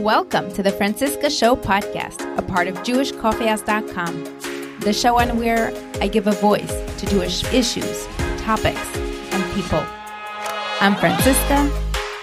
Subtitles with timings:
[0.00, 6.08] Welcome to the Franciska Show podcast, a part of JewishCoffeehouse.com, the show on where I
[6.08, 8.06] give a voice to Jewish issues,
[8.38, 9.84] topics, and people.
[10.80, 11.70] I'm Franciska,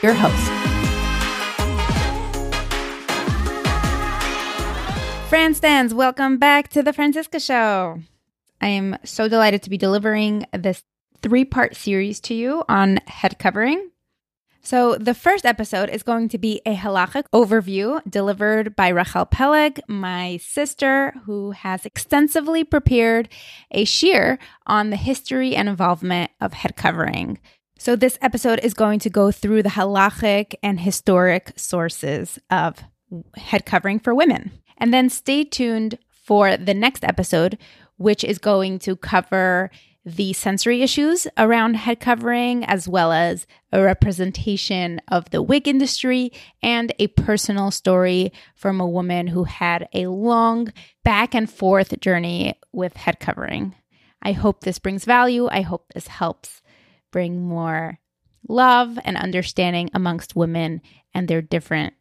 [0.01, 0.47] your host.
[5.29, 8.01] Fran stands, welcome back to the Franciska Show.
[8.59, 10.83] I am so delighted to be delivering this
[11.21, 13.91] three part series to you on head covering.
[14.61, 19.79] So, the first episode is going to be a halachic overview delivered by Rachel Peleg,
[19.87, 23.29] my sister, who has extensively prepared
[23.71, 27.39] a shiur on the history and involvement of head covering.
[27.79, 32.83] So, this episode is going to go through the halachic and historic sources of
[33.35, 34.51] head covering for women.
[34.77, 37.57] And then stay tuned for the next episode,
[37.97, 39.71] which is going to cover
[40.07, 46.31] the sensory issues around head covering, as well as a representation of the wig industry
[46.63, 50.71] and a personal story from a woman who had a long
[51.03, 53.75] back and forth journey with head covering.
[54.21, 55.49] I hope this brings value.
[55.51, 56.61] I hope this helps
[57.11, 57.99] bring more
[58.47, 60.81] love and understanding amongst women
[61.13, 61.95] and their different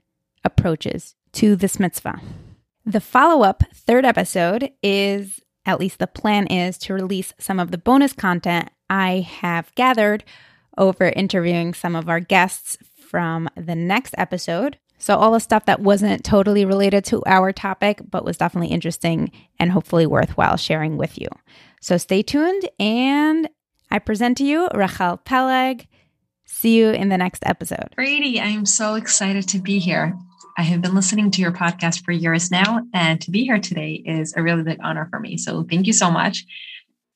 [0.45, 2.21] approaches to this mitzvah.
[2.85, 7.71] The follow up third episode is at least the plan is to release some of
[7.71, 10.25] the bonus content I have gathered
[10.79, 12.79] over interviewing some of our guests
[13.11, 14.79] from the next episode.
[14.99, 19.31] So, all the stuff that wasn't totally related to our topic, but was definitely interesting
[19.59, 21.29] and hopefully worthwhile sharing with you.
[21.83, 22.69] So, stay tuned.
[22.81, 23.49] And
[23.91, 25.87] I present to you Rachel Peleg.
[26.47, 27.91] See you in the next episode.
[27.95, 30.17] Frady, I'm so excited to be here.
[30.59, 34.03] I have been listening to your podcast for years now, and to be here today
[34.07, 35.37] is a really big honor for me.
[35.37, 36.47] So thank you so much.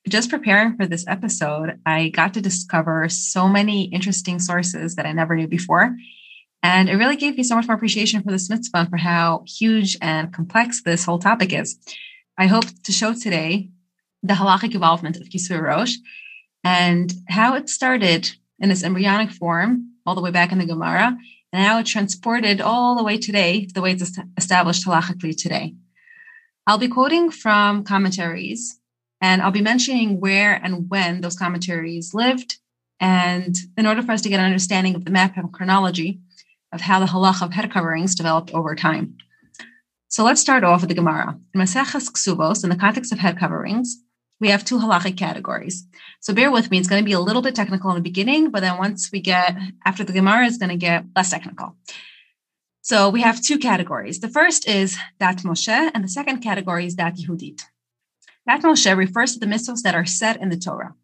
[0.07, 5.11] Just preparing for this episode, I got to discover so many interesting sources that I
[5.11, 5.95] never knew before.
[6.61, 9.43] And it really gave me so much more appreciation for the Smiths Fund for how
[9.47, 11.79] huge and complex this whole topic is.
[12.37, 13.71] I hope to show today
[14.21, 15.95] the halachic involvement of Kisui Rosh
[16.63, 21.17] and how it started in its embryonic form all the way back in the Gemara
[21.51, 25.75] and now transported all the way today, the way it's established halachically today.
[26.67, 28.79] I'll be quoting from commentaries,
[29.19, 32.57] and I'll be mentioning where and when those commentaries lived.
[32.99, 36.19] And in order for us to get an understanding of the map and chronology
[36.71, 39.17] of how the halach of head coverings developed over time.
[40.07, 41.37] So let's start off with the Gemara.
[41.53, 44.03] In Maseches Ksubos, in the context of head coverings,
[44.41, 45.87] we have two halachic categories.
[46.19, 46.79] So bear with me.
[46.79, 49.21] It's going to be a little bit technical in the beginning, but then once we
[49.21, 51.77] get after the Gemara, it's going to get less technical.
[52.81, 54.19] So we have two categories.
[54.19, 57.61] The first is Dat Moshe, and the second category is Dat Yehudit.
[58.47, 60.95] Dat Moshe refers to the mitzvahs that are set in the Torah.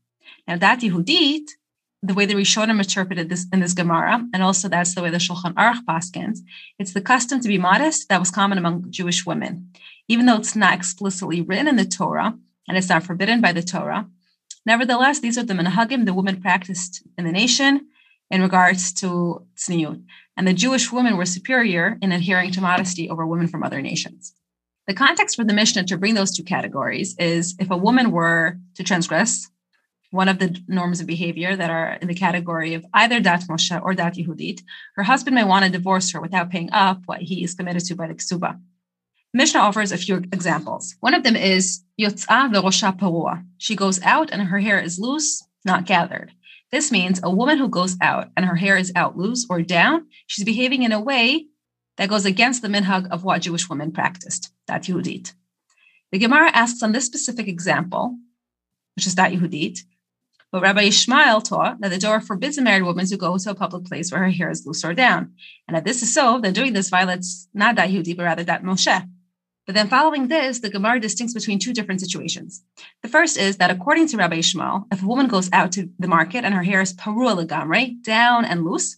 [0.48, 1.48] Now, Dat Yehudit,
[2.02, 5.18] the way the Rishonim interpreted this in this Gemara, and also that's the way the
[5.18, 6.40] Shulchan Aruch paskins,
[6.80, 9.72] it's the custom to be modest that was common among Jewish women.
[10.08, 12.34] Even though it's not explicitly written in the Torah,
[12.68, 14.08] and it's not forbidden by the Torah.
[14.66, 17.88] Nevertheless, these are the minhagim the women practiced in the nation
[18.30, 20.04] in regards to tzniut,
[20.36, 24.34] and the Jewish women were superior in adhering to modesty over women from other nations.
[24.88, 28.58] The context for the Mishnah to bring those two categories is if a woman were
[28.76, 29.50] to transgress
[30.12, 33.82] one of the norms of behavior that are in the category of either Dat Moshe
[33.82, 34.62] or Dat Yehudit,
[34.96, 37.96] her husband may want to divorce her without paying up what he is committed to
[37.96, 38.60] by the ksuba.
[39.34, 40.96] Mishnah offers a few examples.
[41.00, 43.46] One of them is Yotz'a ve'rosha parua.
[43.58, 46.32] She goes out and her hair is loose, not gathered.
[46.72, 50.08] This means a woman who goes out and her hair is out loose or down,
[50.28, 51.48] she's behaving in a way
[51.98, 55.34] that goes against the minhag of what Jewish women practiced, Dat Yehudit.
[56.12, 58.18] The Gemara asks on this specific example,
[58.96, 59.80] which is Dat Yehudit,
[60.52, 63.56] but Rabbi Ishmael taught that the Torah forbids a married woman to go to a
[63.56, 65.34] public place where her hair is loose or down.
[65.68, 68.64] And if this is so, then doing this violates not Dat Yehudit, but rather Dat
[68.64, 69.08] Moshe.
[69.68, 72.64] But then following this, the Gemara distincts between two different situations.
[73.04, 76.08] The first is that according to Rabbi Ishmael, if a woman goes out to the
[76.08, 78.96] market and her hair is parua legamre, down and loose,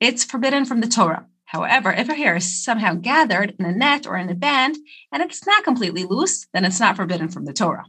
[0.00, 1.26] it's forbidden from the Torah.
[1.44, 4.76] However, if her hair is somehow gathered in a net or in a band
[5.12, 7.84] and it's not completely loose, then it's not forbidden from the Torah.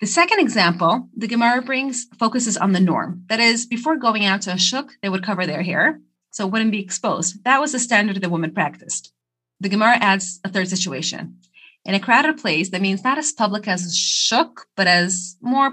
[0.00, 3.24] The second example the Gemara brings focuses on the norm.
[3.28, 6.52] That is, before going out to a shuk, they would cover their hair, so it
[6.52, 7.42] wouldn't be exposed.
[7.42, 9.12] That was the standard the woman practiced
[9.60, 11.38] the Gemara adds a third situation.
[11.84, 15.72] In a crowded place, that means not as public as shuk, but as more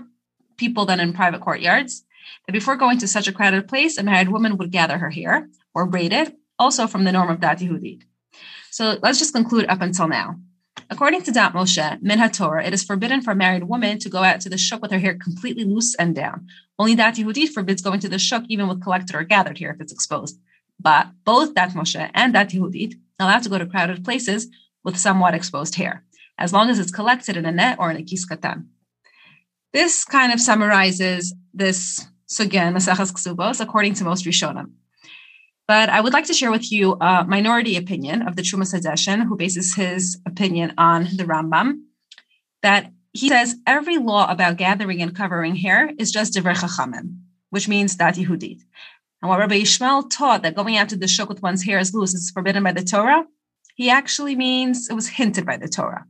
[0.58, 2.04] people than in private courtyards.
[2.48, 5.50] That before going to such a crowded place, a married woman would gather her hair
[5.74, 8.04] or braid it, also from the norm of Dat Yehudit.
[8.72, 10.36] So let's just conclude up until now.
[10.90, 14.24] According to Dat Moshe, Min HaTorah, it is forbidden for a married woman to go
[14.24, 16.48] out to the shuk with her hair completely loose and down.
[16.78, 19.82] Only Dat Yehudit forbids going to the shuk even with collected or gathered hair if
[19.82, 20.40] it's exposed.
[20.80, 24.47] but both Dat Moshe and Dat Yehudit allowed to go to crowded places
[24.83, 26.03] with somewhat exposed hair,
[26.38, 28.67] as long as it's collected in a net or in a kiskatan.
[29.73, 34.71] This kind of summarizes this sugya Maseches Ksubos according to most Rishonim.
[35.67, 39.23] But I would like to share with you a minority opinion of the Trumas Hadeshen,
[39.23, 41.81] who bases his opinion on the Rambam,
[42.62, 47.17] that he says every law about gathering and covering hair is just divrei chachamim,
[47.50, 48.62] which means dat Yehudit.
[49.25, 52.30] What Rabbi Ishmael taught that going to the shuk with one's hair is loose is
[52.31, 53.25] forbidden by the Torah,
[53.75, 56.06] he actually means it was hinted by the Torah.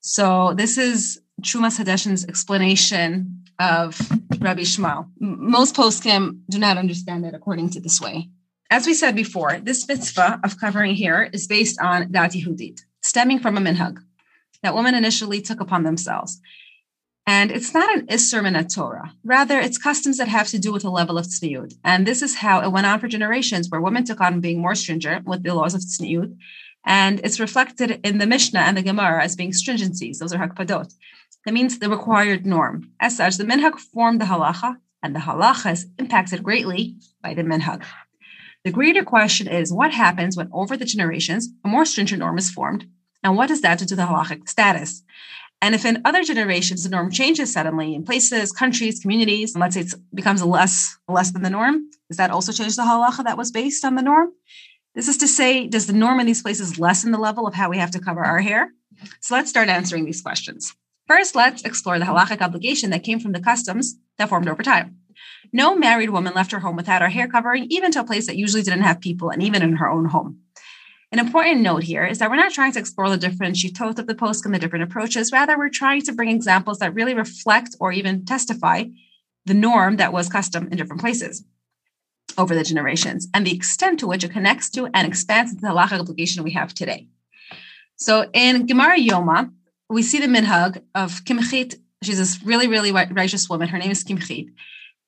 [0.00, 3.98] So this is Trumas Hadeshen's explanation of
[4.40, 5.08] Rabbi Ishmael.
[5.18, 8.28] Most poskim do not understand it according to this way.
[8.70, 13.38] As we said before, this mitzvah of covering hair is based on Dat Yehudit, stemming
[13.38, 13.98] from a minhag
[14.62, 16.40] that women initially took upon themselves.
[17.28, 19.12] And it's not an Isser in a Torah.
[19.22, 21.74] Rather, it's customs that have to do with a level of tzniut.
[21.84, 24.74] And this is how it went on for generations, where women took on being more
[24.74, 26.34] stringent with the laws of tzniut.
[26.86, 30.20] And it's reflected in the Mishnah and the Gemara as being stringencies.
[30.20, 30.90] Those are hakpadot.
[31.44, 32.92] That means the required norm.
[32.98, 37.42] As such, the minhag formed the halacha, and the halacha is impacted greatly by the
[37.42, 37.84] minhag.
[38.64, 42.50] The greater question is what happens when over the generations a more stringent norm is
[42.50, 42.86] formed,
[43.22, 45.02] and what does that do to the halachic status?
[45.60, 49.74] And if in other generations the norm changes suddenly in places, countries, communities, and let's
[49.74, 53.36] say it becomes less less than the norm, does that also change the halacha that
[53.36, 54.30] was based on the norm?
[54.94, 57.70] This is to say, does the norm in these places lessen the level of how
[57.70, 58.70] we have to cover our hair?
[59.20, 60.74] So let's start answering these questions.
[61.06, 64.98] First, let's explore the halachic obligation that came from the customs that formed over time.
[65.52, 68.36] No married woman left her home without her hair covering, even to a place that
[68.36, 70.40] usually didn't have people, and even in her own home.
[71.10, 74.06] An important note here is that we're not trying to explore the different shitot of
[74.06, 75.32] the post and the different approaches.
[75.32, 78.84] Rather, we're trying to bring examples that really reflect or even testify
[79.46, 81.44] the norm that was custom in different places
[82.36, 85.98] over the generations and the extent to which it connects to and expands the halacha
[85.98, 87.08] obligation we have today.
[87.96, 89.50] So in Gemara Yoma,
[89.88, 91.76] we see the minhag of Kimchit.
[92.02, 93.68] She's this really, really righteous woman.
[93.68, 94.50] Her name is Kimchit.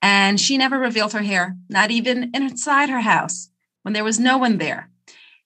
[0.01, 3.49] And she never revealed her hair, not even inside her house
[3.83, 4.90] when there was no one there.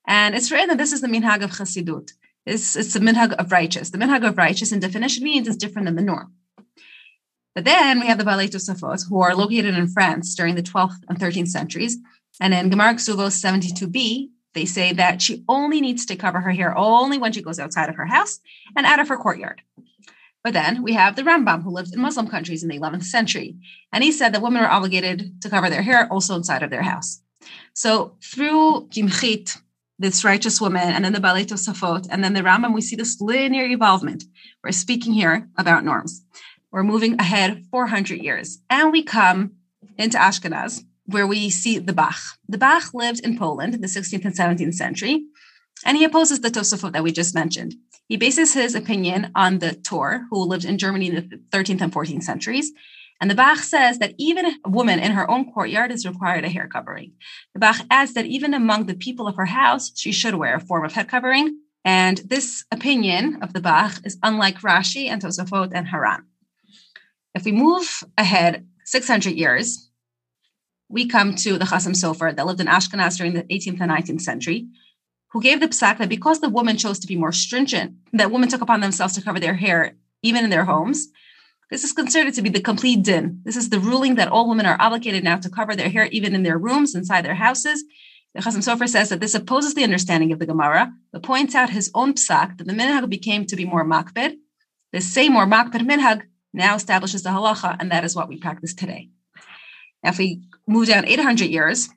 [0.07, 2.11] And it's written that this is the minhag of chassidut.
[2.45, 3.89] It's, it's the minhag of righteous.
[3.89, 6.33] The minhag of righteous in definition means it's different than the norm.
[7.55, 10.99] But then we have the Balei Tosafot, who are located in France during the 12th
[11.07, 11.97] and 13th centuries.
[12.41, 16.77] And in Gemara Ksuvos 72b, they say that she only needs to cover her hair
[16.77, 18.39] only when she goes outside of her house
[18.75, 19.61] and out of her courtyard.
[20.43, 23.55] But then we have the Rambam, who lived in Muslim countries in the 11th century.
[23.91, 26.83] And he said that women are obligated to cover their hair also inside of their
[26.83, 27.21] house.
[27.73, 29.57] So through Kimchit,
[29.97, 33.21] this righteous woman, and then the Balei Tosafot, and then the Rambam, we see this
[33.21, 34.23] linear evolvement.
[34.63, 36.23] We're speaking here about norms.
[36.71, 39.53] We're moving ahead 400 years, and we come
[39.97, 42.17] into Ashkenaz, where we see the Bach.
[42.49, 45.23] The Bach lived in Poland in the 16th and 17th century,
[45.85, 47.75] and he opposes the Tosafot that we just mentioned.
[48.07, 51.93] He bases his opinion on the Tur, who lived in Germany in the 13th and
[51.93, 52.71] 14th centuries,
[53.21, 56.49] and the Bach says that even a woman in her own courtyard is required a
[56.49, 57.13] hair covering.
[57.53, 60.59] The Bach adds that even among the people of her house, she should wear a
[60.59, 61.59] form of head covering.
[61.85, 66.25] And this opinion of the Bach is unlike Rashi and Tosafot and Haran.
[67.33, 69.89] If we move ahead 600 years,
[70.89, 74.21] we come to the Chasam Sofer that lived in Ashkenaz during the 18th and 19th
[74.21, 74.67] century,
[75.31, 78.49] who gave the psak that because the woman chose to be more stringent, that women
[78.49, 81.07] took upon themselves to cover their hair even in their homes,
[81.71, 83.41] this is considered to be the complete din.
[83.43, 86.35] This is the ruling that all women are obligated now to cover their hair even
[86.35, 87.83] in their rooms, inside their houses.
[88.35, 91.69] The Chasam Sofer says that this opposes the understanding of the Gemara, but points out
[91.69, 94.35] his own psak that the minhag became to be more makbid.
[94.91, 98.73] The same more makbid minhag now establishes the halacha, and that is what we practice
[98.73, 99.09] today.
[100.03, 101.89] Now, if we move down 800 years,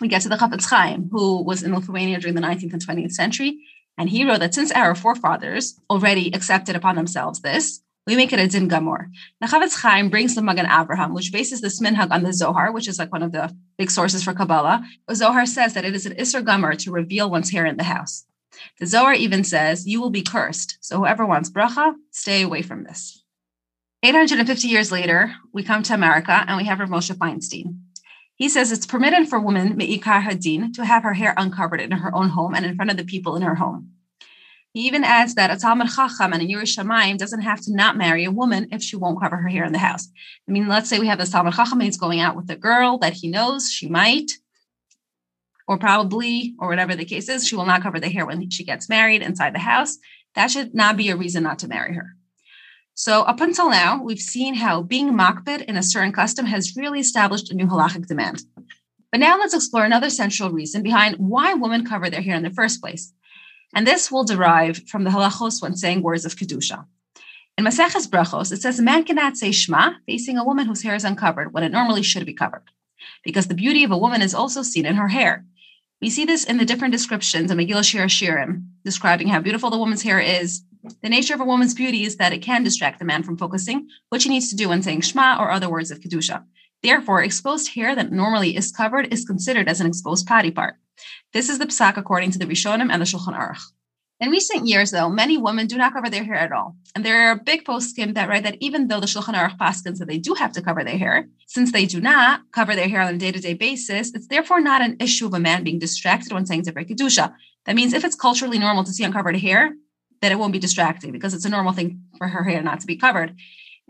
[0.00, 3.12] we get to the Chafetz Chaim, who was in Lithuania during the 19th and 20th
[3.12, 3.58] century,
[3.96, 8.40] and he wrote that since our forefathers already accepted upon themselves this, we make it
[8.40, 9.10] a din gamor.
[9.40, 12.88] The Chafetz Chaim brings the Magen Avraham, which bases this minhag on the Zohar, which
[12.88, 14.84] is like one of the big sources for Kabbalah.
[15.06, 17.84] The Zohar says that it is an Isser Gamor to reveal one's hair in the
[17.84, 18.24] house.
[18.80, 20.78] The Zohar even says, you will be cursed.
[20.80, 23.22] So whoever wants bracha, stay away from this.
[24.02, 27.78] 850 years later, we come to America and we have Rav Moshe Feinstein.
[28.34, 32.12] He says it's permitted for women, Me'ikar Hadin, to have her hair uncovered in her
[32.12, 33.91] own home and in front of the people in her home.
[34.72, 38.24] He even adds that a Talmud Chacham and a Yerushalayim doesn't have to not marry
[38.24, 40.08] a woman if she won't cover her hair in the house.
[40.48, 42.96] I mean, let's say we have this Talmud Chacham he's going out with a girl
[42.98, 44.30] that he knows she might,
[45.68, 48.64] or probably, or whatever the case is, she will not cover the hair when she
[48.64, 49.98] gets married inside the house.
[50.34, 52.16] That should not be a reason not to marry her.
[52.94, 57.00] So up until now, we've seen how being makbid in a certain custom has really
[57.00, 58.42] established a new halachic demand.
[59.10, 62.50] But now let's explore another central reason behind why women cover their hair in the
[62.50, 63.12] first place.
[63.74, 66.84] And this will derive from the halachos when saying words of Kedusha.
[67.58, 70.94] In Maseches Brachos, it says a man cannot say Shema facing a woman whose hair
[70.94, 72.64] is uncovered when it normally should be covered,
[73.24, 75.44] because the beauty of a woman is also seen in her hair.
[76.00, 79.78] We see this in the different descriptions in Megillah Shir Shirim, describing how beautiful the
[79.78, 80.62] woman's hair is.
[81.02, 83.86] The nature of a woman's beauty is that it can distract the man from focusing
[84.08, 86.44] what he needs to do when saying Shema or other words of Kedusha.
[86.82, 90.74] Therefore, exposed hair that normally is covered is considered as an exposed body part.
[91.32, 93.62] This is the psak according to the Rishonim and the Shulchan Aruch.
[94.20, 96.76] In recent years, though, many women do not cover their hair at all.
[96.94, 100.06] And there are big poskim that write that even though the Shulchan Aruch paskins that
[100.06, 103.14] they do have to cover their hair, since they do not cover their hair on
[103.14, 106.62] a day-to-day basis, it's therefore not an issue of a man being distracted when saying
[106.62, 107.34] Divrei Kedusha.
[107.66, 109.72] That means if it's culturally normal to see uncovered hair,
[110.20, 112.86] then it won't be distracting because it's a normal thing for her hair not to
[112.86, 113.34] be covered.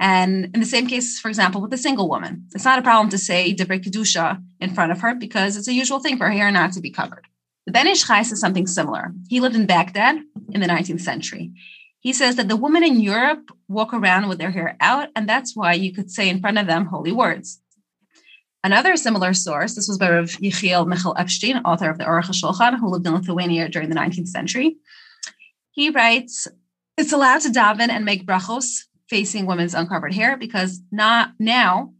[0.02, 3.08] And in the same case, for example, with a single woman, it's not a problem
[3.10, 6.32] to say Divrei Kedusha in front of her because it's a usual thing for her
[6.32, 7.28] hair not to be covered.
[7.66, 9.12] The Ben Ish Chai says something similar.
[9.28, 10.16] He lived in Baghdad
[10.50, 11.52] in the 19th century.
[12.00, 15.54] He says that the women in Europe walk around with their hair out, and that's
[15.54, 17.60] why you could say in front of them holy words.
[18.64, 22.80] Another similar source, this was by Rav Yechiel Michal Epstein, author of the Aruch HaShulchan,
[22.80, 24.78] who lived in Lithuania during the 19th century.
[25.70, 26.48] He writes,
[26.96, 31.92] it's allowed to daven and make brachos facing women's uncovered hair because not now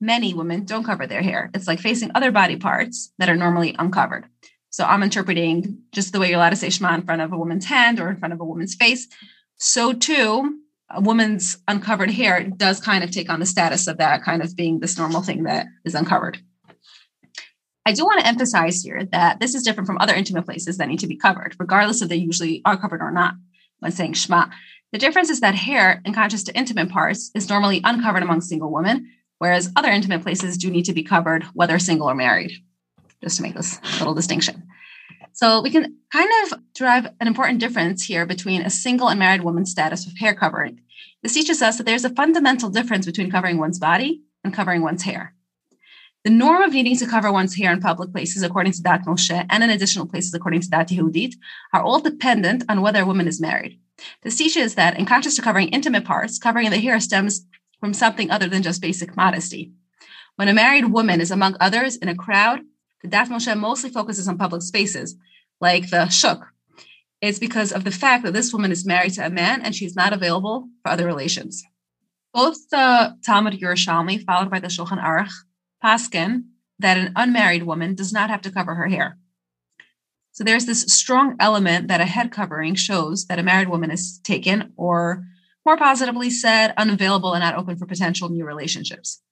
[0.00, 1.50] many women don't cover their hair.
[1.52, 4.26] It's like facing other body parts that are normally uncovered.
[4.70, 7.36] So I'm interpreting just the way you're allowed to say Shema in front of a
[7.36, 9.08] woman's hand or in front of a woman's face.
[9.56, 14.22] So too, a woman's uncovered hair does kind of take on the status of that
[14.22, 16.38] kind of being this normal thing that is uncovered.
[17.84, 20.86] I do want to emphasize here that this is different from other intimate places that
[20.86, 23.34] need to be covered, regardless if they usually are covered or not
[23.80, 24.46] when saying Shema.
[24.92, 28.72] The difference is that hair, in contrast to intimate parts, is normally uncovered among single
[28.72, 32.52] women, whereas other intimate places do need to be covered, whether single or married
[33.22, 34.66] just to make this little distinction.
[35.32, 39.42] So we can kind of derive an important difference here between a single and married
[39.42, 40.80] woman's status of hair covering.
[41.22, 45.02] This teaches us that there's a fundamental difference between covering one's body and covering one's
[45.02, 45.34] hair.
[46.22, 49.46] The norm of needing to cover one's hair in public places, according to Dat Moshe,
[49.48, 51.34] and in additional places, according to Dat Yehudit,
[51.72, 53.80] are all dependent on whether a woman is married.
[54.22, 57.46] This teaches that, in contrast to covering intimate parts, covering the hair stems
[57.80, 59.72] from something other than just basic modesty.
[60.36, 62.60] When a married woman is among others in a crowd,
[63.02, 65.16] the Dat Moshe mostly focuses on public spaces,
[65.58, 66.46] like the shuk.
[67.22, 69.96] It's because of the fact that this woman is married to a man and she's
[69.96, 71.62] not available for other relations.
[72.34, 75.32] Both the Talmud Yerushalmi, followed by the Shulchan Aruch,
[75.82, 76.44] paskin
[76.78, 79.18] that an unmarried woman does not have to cover her hair.
[80.32, 84.20] So there's this strong element that a head covering shows that a married woman is
[84.22, 85.24] taken, or
[85.66, 89.22] more positively said, unavailable and not open for potential new relationships.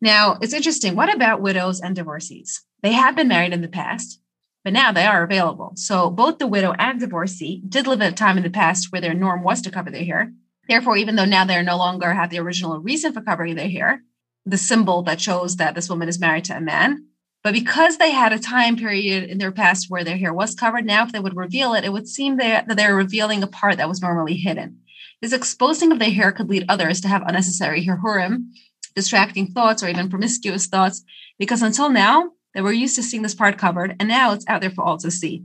[0.00, 0.94] Now, it's interesting.
[0.94, 2.64] What about widows and divorcees?
[2.82, 4.20] They have been married in the past,
[4.64, 5.72] but now they are available.
[5.76, 9.00] So both the widow and divorcee did live at a time in the past where
[9.00, 10.32] their norm was to cover their hair.
[10.68, 14.02] Therefore, even though now they no longer have the original reason for covering their hair,
[14.46, 17.06] the symbol that shows that this woman is married to a man,
[17.42, 20.84] but because they had a time period in their past where their hair was covered,
[20.84, 23.88] now if they would reveal it, it would seem that they're revealing a part that
[23.88, 24.80] was normally hidden.
[25.22, 28.48] This exposing of the hair could lead others to have unnecessary hirhurim
[28.94, 31.04] distracting thoughts or even promiscuous thoughts,
[31.38, 34.60] because until now, they were used to seeing this part covered, and now it's out
[34.60, 35.44] there for all to see.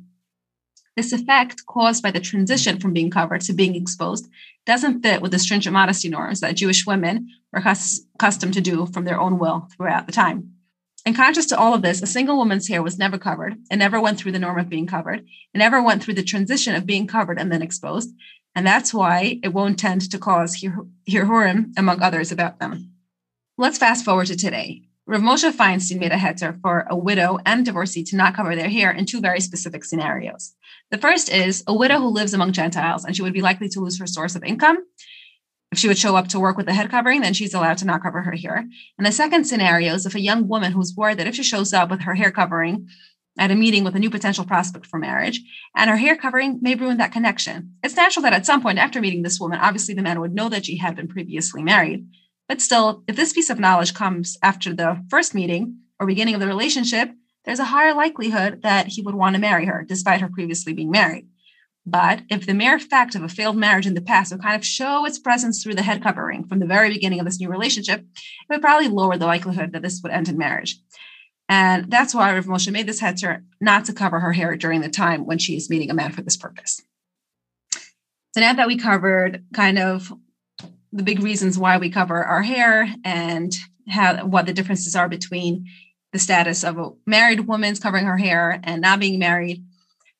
[0.95, 4.29] This effect caused by the transition from being covered to being exposed
[4.65, 9.05] doesn't fit with the stringent modesty norms that Jewish women were accustomed to do from
[9.05, 10.53] their own will throughout the time.
[11.05, 14.01] In contrast to all of this, a single woman's hair was never covered and never
[14.01, 17.05] went through the norm of being covered and never went through the transition of being
[17.05, 18.09] covered and then exposed.
[18.55, 20.63] And that's why it won't tend to cause
[21.07, 22.93] hirhurim, among others, about them.
[23.57, 24.83] Let's fast forward to today.
[25.07, 28.69] Rav Moshe Feinstein made a heter for a widow and divorcee to not cover their
[28.69, 30.55] hair in two very specific scenarios.
[30.89, 33.79] The first is a widow who lives among Gentiles and she would be likely to
[33.79, 34.77] lose her source of income.
[35.71, 37.85] If she would show up to work with a head covering, then she's allowed to
[37.85, 38.65] not cover her hair.
[38.97, 41.71] And the second scenario is if a young woman who's worried that if she shows
[41.71, 42.87] up with her hair covering
[43.37, 45.41] at a meeting with a new potential prospect for marriage,
[45.75, 47.73] and her hair covering may ruin that connection.
[47.83, 50.49] It's natural that at some point after meeting this woman, obviously the man would know
[50.49, 52.07] that she had been previously married.
[52.47, 56.41] But still, if this piece of knowledge comes after the first meeting or beginning of
[56.41, 57.11] the relationship,
[57.45, 60.91] there's a higher likelihood that he would want to marry her, despite her previously being
[60.91, 61.27] married.
[61.85, 64.65] But if the mere fact of a failed marriage in the past would kind of
[64.65, 67.99] show its presence through the head covering from the very beginning of this new relationship,
[68.01, 68.07] it
[68.49, 70.79] would probably lower the likelihood that this would end in marriage.
[71.47, 74.89] And that's why Rav Moshe made this heter not to cover her hair during the
[74.89, 76.81] time when she is meeting a man for this purpose.
[78.33, 80.11] So now that we covered kind of
[80.95, 83.53] the big reasons why we cover our hair and
[83.89, 85.65] how what the differences are between
[86.13, 89.61] the status of a married woman's covering her hair and not being married,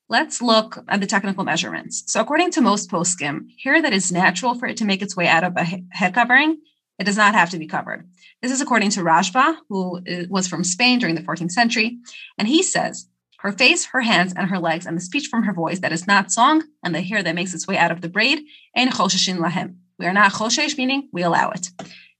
[0.10, 2.03] let's look at the technical measurements.
[2.08, 5.27] So, according to most poskim, hair that is natural for it to make its way
[5.27, 6.58] out of a head covering,
[7.00, 8.08] it does not have to be covered.
[8.41, 11.98] This is according to Rashba, who uh, was from Spain during the 14th century.
[12.38, 13.08] And he says,
[13.39, 16.08] her face, her hands, and her legs, and the speech from her voice that is
[16.08, 18.44] not song, and the hair that makes its way out of the braid,
[18.75, 19.75] ein chosheshin lahem.
[19.97, 21.69] We are not choshesh, meaning we allow it.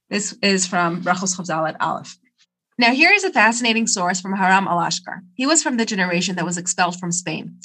[0.08, 2.16] This is from Brachos Chavzal at Aleph.
[2.78, 5.20] Now, here is a fascinating source from Haram Alashkar.
[5.34, 7.58] He was from the generation that was expelled from Spain.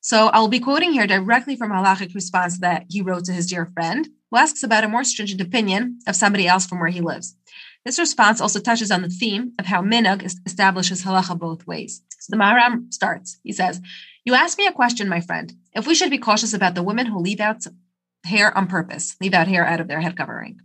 [0.00, 3.66] So I'll be quoting here directly from halachic response that he wrote to his dear
[3.66, 7.36] friend, who asks about a more stringent opinion of somebody else from where he lives.
[7.84, 12.02] This response also touches on the theme of how minhag establishes halacha both ways.
[12.20, 13.38] So the Maharam starts.
[13.42, 13.80] He says,
[14.24, 15.52] "You asked me a question, my friend.
[15.72, 17.64] If we should be cautious about the women who leave out
[18.28, 20.60] hair on purpose, leave out hair out of their head covering."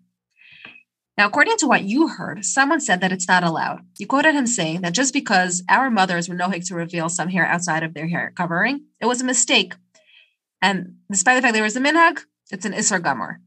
[1.17, 3.81] Now, according to what you heard, someone said that it's not allowed.
[3.99, 7.45] You quoted him saying that just because our mothers were nohig to reveal some hair
[7.45, 9.75] outside of their hair covering, it was a mistake.
[10.61, 13.37] And despite the fact there was a minhag, it's an isser gamor.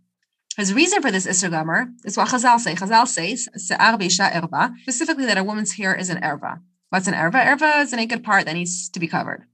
[0.57, 2.75] His reason for this isser gamor is what Chazal say.
[2.75, 6.61] Chazal says, Se'ar erva, specifically that a woman's hair is an erva.
[6.91, 7.45] What's an erva?
[7.45, 9.45] Erva is an naked part that needs to be covered.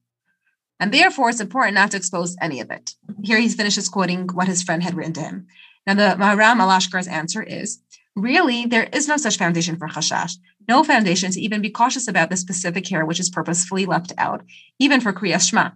[0.82, 2.96] And therefore, it's important not to expose any of it.
[3.22, 5.46] Here he finishes quoting what his friend had written to him.
[5.86, 7.78] Now, the Maharam Alashkar's answer is
[8.16, 10.32] Really, there is no such foundation for chashash,
[10.68, 14.42] no foundation to even be cautious about the specific hair which is purposefully left out,
[14.80, 15.70] even for Kriyas Shema.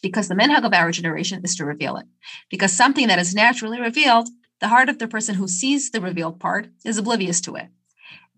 [0.00, 2.06] Because the minhag of our generation is to reveal it.
[2.50, 4.30] Because something that is naturally revealed,
[4.62, 7.68] the heart of the person who sees the revealed part is oblivious to it.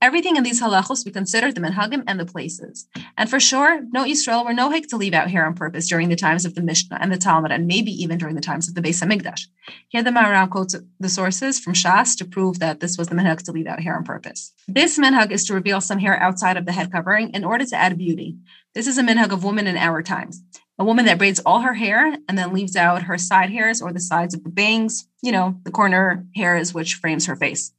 [0.00, 2.86] Everything in these halachos we consider the menhagim and the places.
[3.16, 6.08] And for sure, no Israel were no hik to leave out hair on purpose during
[6.08, 8.74] the times of the Mishnah and the Talmud, and maybe even during the times of
[8.74, 9.46] the Beis Hamikdash.
[9.88, 13.42] Here the Maharam quotes the sources from Shas to prove that this was the menhag
[13.44, 14.52] to leave out hair on purpose.
[14.68, 17.76] This menhag is to reveal some hair outside of the head covering in order to
[17.76, 18.36] add beauty.
[18.74, 20.42] This is a menhag of women in our times.
[20.78, 23.92] A woman that braids all her hair and then leaves out her side hairs or
[23.92, 27.72] the sides of the bangs, you know, the corner hairs which frames her face.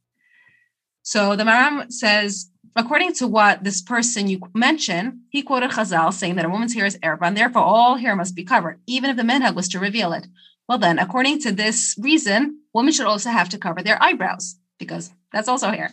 [1.02, 6.36] So the Maram says, according to what this person you mentioned, he quoted Chazal saying
[6.36, 9.16] that a woman's hair is erva, and therefore all hair must be covered, even if
[9.16, 10.26] the minhag was to reveal it.
[10.68, 15.10] Well, then, according to this reason, women should also have to cover their eyebrows because
[15.32, 15.90] that's also hair.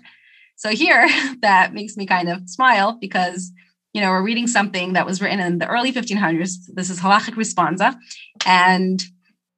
[0.56, 1.08] So here,
[1.41, 3.52] that makes me kind of smile because
[3.93, 6.54] you know we're reading something that was written in the early 1500s.
[6.74, 7.98] This is halachic responsa,
[8.46, 9.04] and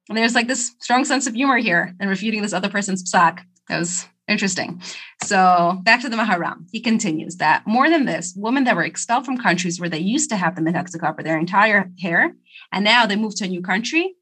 [0.08, 3.40] there's like this strong sense of humor here in refuting this other person's psak.
[3.68, 4.80] That was Interesting.
[5.24, 6.66] So back to the Maharam.
[6.70, 10.30] He continues that more than this, women that were expelled from countries where they used
[10.30, 12.36] to have the minhag to cover their entire hair,
[12.72, 14.14] and now they move to a new country.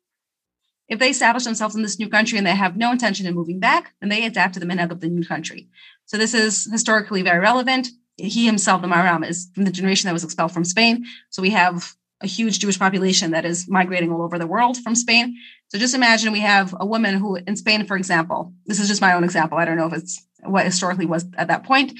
[0.88, 3.61] If they establish themselves in this new country and they have no intention of moving
[3.61, 5.68] back, then they adapt to the minhag of the new country.
[6.07, 7.88] So this is historically very relevant.
[8.16, 11.05] He himself, the Maharam, is from the generation that was expelled from Spain.
[11.29, 14.94] So we have a huge Jewish population that is migrating all over the world from
[14.94, 15.37] Spain.
[15.68, 19.02] So just imagine we have a woman who, in Spain, for example, this is just
[19.02, 19.59] my own example.
[19.59, 21.92] I don't know if it's what historically was at that point,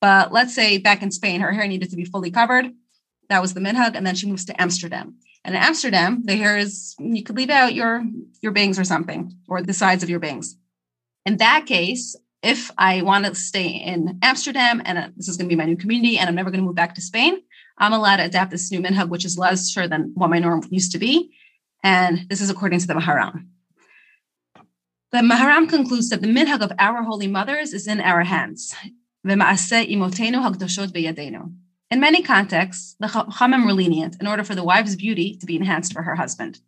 [0.00, 2.72] but let's say back in Spain, her hair needed to be fully covered.
[3.28, 5.16] That was the minhag, and then she moves to Amsterdam.
[5.44, 8.04] And in Amsterdam, the hair is you could leave out your
[8.40, 10.56] your bangs or something, or the sides of your bangs.
[11.24, 15.48] In that case, if I want to stay in Amsterdam and uh, this is going
[15.48, 17.40] to be my new community, and I'm never going to move back to Spain,
[17.78, 20.90] I'm allowed to adapt this new minhag, which is lesser than what my norm used
[20.92, 21.30] to be.
[21.82, 23.46] And this is according to the Maharam.
[25.10, 28.74] The Maharam concludes that the minhag of our holy mothers is in our hands.
[29.24, 29.38] In
[32.00, 35.92] many contexts, the Chachamim were lenient in order for the wife's beauty to be enhanced
[35.92, 36.60] for her husband.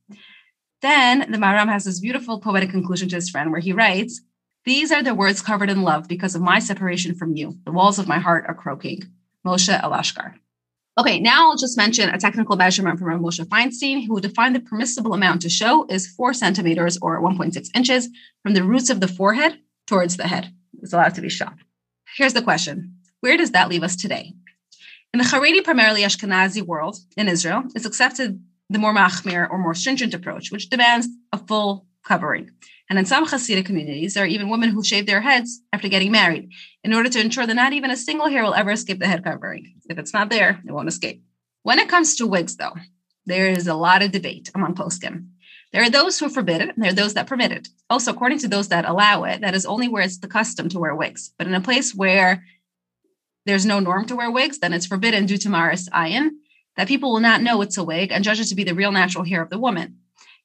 [0.83, 4.21] Then the Maharam has this beautiful poetic conclusion to his friend where he writes,
[4.67, 7.59] These are the words covered in love because of my separation from you.
[7.65, 9.05] The walls of my heart are croaking.
[9.47, 10.35] Moshe Alashkar.
[10.97, 15.13] Okay, now I'll just mention a technical measurement from Moshe Feinstein, who defined the permissible
[15.13, 18.09] amount to show is four centimeters or 1.6 inches
[18.45, 20.55] from the roots of the forehead towards the head.
[20.81, 21.57] It's allowed to be shot.
[22.17, 24.35] Here's the question Where does that leave us today?
[25.13, 29.75] In the Haredi, primarily Ashkenazi world in Israel, it's accepted the more machmir or more
[29.75, 32.51] stringent approach, which demands a full covering.
[32.91, 36.13] And in some Hasidic communities, there are even women who shave their heads after getting
[36.13, 36.51] married
[36.83, 39.25] in order to ensure that not even a single hair will ever escape the head
[39.25, 39.75] covering.
[39.89, 41.23] If it's not there, it won't escape.
[41.63, 42.75] When it comes to wigs, though,
[43.25, 45.29] there is a lot of debate among poskim.
[45.73, 47.69] There are those who forbid it, and there are those that permit it.
[47.91, 50.79] Also, according to those that allow it, that is only where it's the custom to
[50.79, 51.33] wear wigs.
[51.39, 52.45] But in a place where
[53.47, 56.31] there's no norm to wear wigs, then it's forbidden due to Maris Ayin,
[56.77, 58.93] that people will not know it's a wig and judge it to be the real
[58.93, 59.99] natural hair of the woman.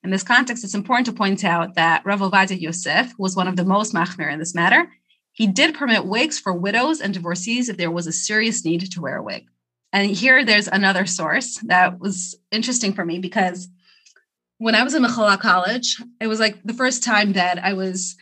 [0.03, 3.57] In this context, it's important to point out that Rav Ovadia Yosef was one of
[3.57, 4.89] the most machmir in this matter.
[5.33, 9.01] He did permit wigs for widows and divorcees if there was a serious need to
[9.01, 9.47] wear a wig.
[9.91, 13.67] And here there's another source that was interesting for me because
[14.57, 18.15] when I was in Michlala College, it was like the first time that I was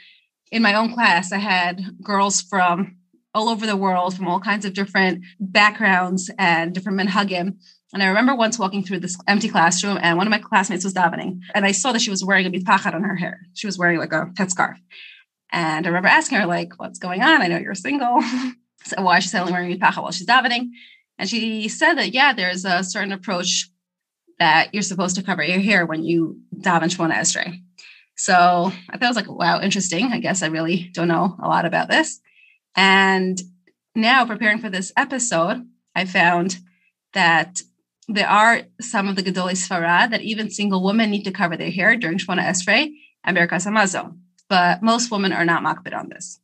[0.51, 1.31] in my own class.
[1.31, 2.97] I had girls from
[3.33, 7.57] all over the world, from all kinds of different backgrounds and different minhagim.
[7.93, 10.93] And I remember once walking through this empty classroom, and one of my classmates was
[10.93, 13.41] davening, and I saw that she was wearing a mitpachat on her hair.
[13.53, 14.75] She was wearing like a headscarf.
[15.51, 17.41] And I remember asking her, like, what's going on?
[17.41, 18.21] I know you're single.
[18.83, 20.69] so why is she suddenly wearing a mitpachat while she's davening?
[21.17, 23.69] And she said that, yeah, there's a certain approach
[24.39, 27.61] that you're supposed to cover your hair when you daven Shemona Esrei.
[28.15, 30.11] So I thought it was like, wow, interesting.
[30.11, 32.19] I guess I really don't know a lot about this.
[32.75, 33.39] And
[33.95, 36.57] now preparing for this episode, I found
[37.13, 37.61] that
[38.07, 41.71] there are some of the Gedolei Sfarad that even single women need to cover their
[41.71, 42.93] hair during Shemona Esrei
[43.23, 46.39] and Birkas Hamazon, but most women are not makbid on this.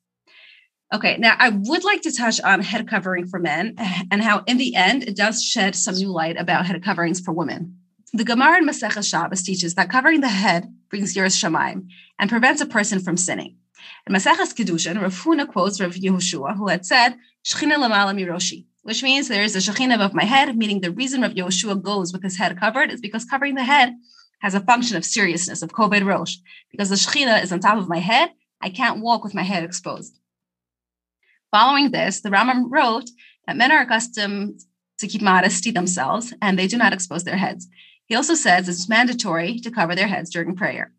[0.94, 3.76] Okay, now I would like to touch on head covering for men
[4.12, 7.32] and how, in the end, it does shed some new light about head coverings for
[7.32, 7.78] women.
[8.12, 11.88] The Gemara in Masechah Shabbos teaches that covering the head brings Yiras Shamayim
[12.20, 13.58] and prevents a person from sinning.
[14.06, 19.02] In Maseches Kedushin, Rav Huna quotes Rav Yehoshua, who had said, "Shechina lamala miroshi," which
[19.02, 22.22] means there is a shechina above my head, meaning the reason Rav Yehoshua goes with
[22.22, 23.94] his head covered is because covering the head
[24.42, 26.36] has a function of seriousness, of koved rosh.
[26.70, 29.64] Because the shechina is on top of my head, I can't walk with my head
[29.64, 30.20] exposed.
[31.52, 33.10] Following this, the Rambam wrote
[33.48, 34.60] that men are accustomed
[35.00, 37.68] to keep modesty themselves and they do not expose their heads.
[38.06, 40.94] He also says it's mandatory to cover their heads during prayer.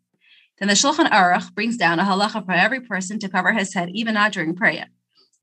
[0.58, 3.90] Then the Shulchan Aruch brings down a halacha for every person to cover his head,
[3.92, 4.86] even not during prayer.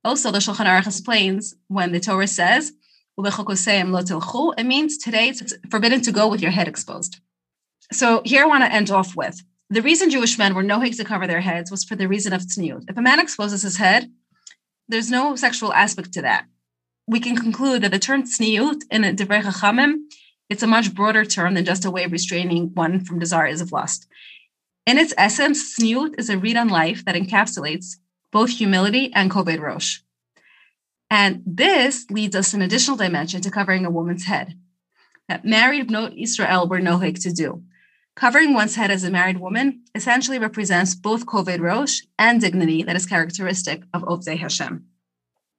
[0.04, 2.74] Also, the Shulchan Aruch explains when the Torah says,
[3.18, 7.20] it means today it's forbidden to go with your head exposed.
[7.92, 11.04] So here I want to end off with the reason Jewish men were no to
[11.06, 12.90] cover their heads was for the reason of tzniut.
[12.90, 14.12] If a man exposes his head,
[14.90, 16.46] there's no sexual aspect to that.
[17.08, 20.00] We can conclude that the term tzniut in Divrei Chachamim,
[20.50, 23.72] it's a much broader term than just a way of restraining one from desires of
[23.72, 24.08] lust.
[24.86, 27.96] In its essence, tzniut is a read on life that encapsulates
[28.32, 30.00] both humility and koved rosh.
[31.10, 34.58] And this leads us an additional dimension to covering a woman's head
[35.28, 37.64] that married Bnot Israel were nohig to do.
[38.16, 42.96] Covering one's head as a married woman essentially represents both koved rosh and dignity that
[42.96, 44.86] is characteristic of Ovdei Hashem.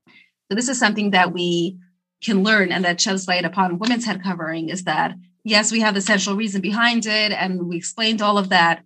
[0.07, 1.79] So this is something that we
[2.23, 5.95] can learn and that sheds light upon women's head covering is that yes, we have
[5.95, 8.85] the central reason behind it and we explained all of that.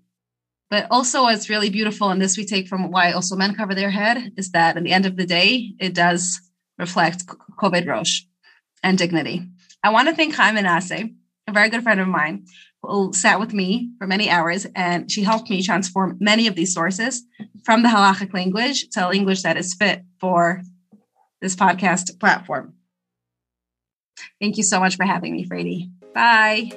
[0.69, 3.91] But also what's really beautiful, and this we take from why also men cover their
[3.91, 6.41] head, is that at the end of the day, it does
[6.79, 7.27] reflect
[7.59, 8.23] koved rosh
[8.83, 9.47] and dignity.
[9.83, 11.15] I want to thank Chaim Menashe,
[11.47, 12.47] a very good friend of mine,
[12.83, 16.75] who sat with me for many hours and she helped me transform many of these
[16.75, 17.25] sources
[17.65, 20.63] from the halachic language to language that is fit for
[21.41, 22.75] this podcast platform.
[24.41, 25.91] Thank you so much for having me, Frady.
[26.15, 26.73] Bye.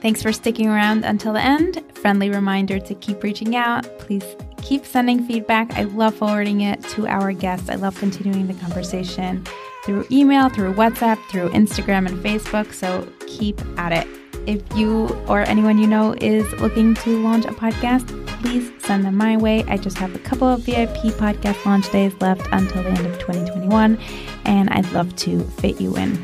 [0.00, 1.82] Thanks for sticking around until the end.
[1.94, 3.84] Friendly reminder to keep reaching out.
[3.98, 4.24] Please
[4.62, 5.74] keep sending feedback.
[5.74, 7.68] I love forwarding it to our guests.
[7.68, 9.44] I love continuing the conversation
[9.84, 12.72] through email, through WhatsApp, through Instagram and Facebook.
[12.72, 14.06] So keep at it.
[14.46, 18.06] If you or anyone you know is looking to launch a podcast,
[18.40, 19.64] please send them my way.
[19.64, 23.18] I just have a couple of VIP podcast launch days left until the end of
[23.18, 23.98] 2021,
[24.44, 26.16] and I'd love to fit you in.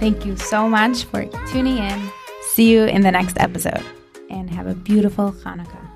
[0.00, 2.19] Thank you so much for tuning in.
[2.54, 3.82] See you in the next episode,
[4.28, 5.89] and have a beautiful Hanukkah.